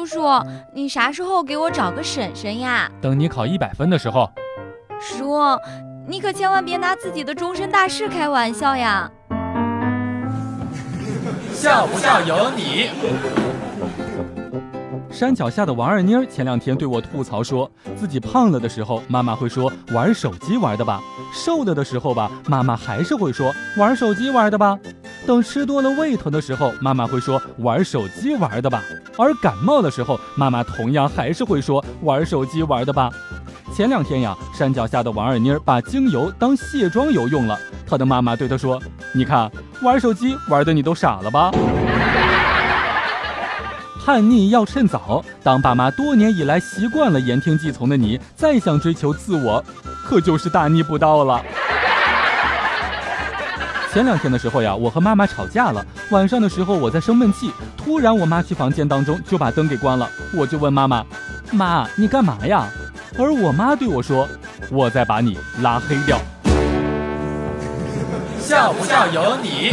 [0.00, 0.22] 叔叔，
[0.72, 2.90] 你啥时候给我找个婶婶呀？
[3.02, 4.30] 等你考一百分的时候。
[4.98, 5.36] 叔，
[6.06, 9.10] 你可千万别拿自己的终身大事开玩笑呀！
[11.52, 12.90] 笑不笑由你。
[15.10, 21.00] 山脚下的王二妮儿前两天对我吐槽说，自己胖了的时候，妈妈会说玩手机玩的吧；
[21.34, 24.78] 瘦了的时候吧，妈妈还是会说玩手机玩的吧。
[25.30, 28.80] 等吃多了胃疼的时候，妈妈会说玩手机玩的吧；
[29.16, 33.08] 而感冒的时候，妈妈同样还是会说玩手机玩的吧。
[33.72, 38.82] 前两天呀，山脚下的王二妮儿把精油当卸妆油用了，她的妈妈对她说
[39.14, 39.48] ：“你看，
[39.82, 41.52] 玩手机玩的你都傻了吧？”
[44.04, 45.24] 叛逆要趁早。
[45.44, 49.64] 当爸妈多年以来习惯了言听计从的你，再想追求自我，
[50.04, 51.40] 可就是大逆不道了。
[53.92, 55.84] 前两天的时候呀，我和妈妈吵架了。
[56.10, 60.08] 晚上的时候我在生闷气，突然我妈去房间当中就把灯给关了。
[60.32, 61.04] 我就问妈妈
[61.50, 62.68] ：“妈，你干嘛呀？”
[63.18, 64.28] 而我妈对我说
[64.70, 66.16] ：“我在把你拉黑掉。
[68.38, 69.72] ”笑不笑由你。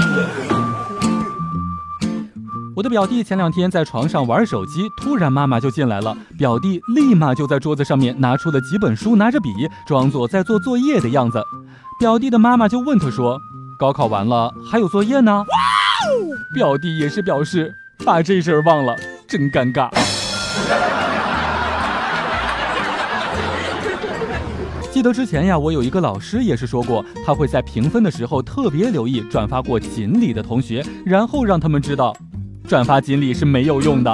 [2.75, 6.17] 我的表弟前两天在床上玩手机，突然妈妈就进来了。
[6.39, 9.49] 表弟立马就在桌子上面拿出了几本书，拿着笔，
[9.87, 11.43] 装作在做作业的样子。
[11.99, 13.39] 表弟的妈妈就问他说
[13.77, 15.45] ：“高考完了还有作业呢？”
[16.53, 17.73] 表弟也是表示
[18.05, 18.95] 把这事儿忘了，
[19.27, 19.89] 真尴尬。
[24.91, 32.15] 记得之前呀，我有一个老师也是说过，他会在评分的时候特别留意转发过锦鲤的同学，然后让他们知道。
[32.67, 34.13] 转发锦鲤是没有用的。